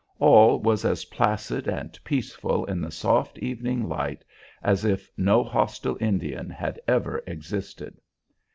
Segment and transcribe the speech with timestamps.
[0.17, 4.25] All was as placid and peaceful in the soft evening light
[4.63, 8.01] as if no hostile Indian had ever existed.